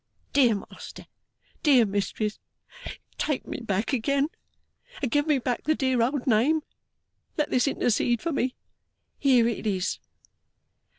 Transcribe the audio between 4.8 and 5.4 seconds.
and give me